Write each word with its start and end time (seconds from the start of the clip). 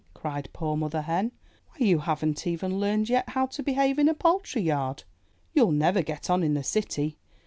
cried 0.15 0.49
poor 0.51 0.75
Mother 0.75 1.03
Hen. 1.03 1.31
"Why, 1.75 1.85
you 1.85 1.99
haven't 1.99 2.47
even 2.47 2.79
learned 2.79 3.07
yet 3.07 3.29
how 3.29 3.45
to 3.45 3.61
behave 3.61 3.99
in 3.99 4.09
a 4.09 4.15
poultry 4.15 4.63
yard! 4.63 5.03
You'll 5.53 5.71
never 5.71 6.01
get 6.01 6.27
on 6.27 6.41
in 6.41 6.55
the 6.55 6.63
city. 6.63 7.19